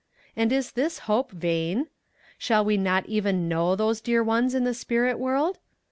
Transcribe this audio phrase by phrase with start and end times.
[0.35, 1.85] And is this hope vain?
[2.39, 5.59] Shall we not even know those dear ones in the spirit world?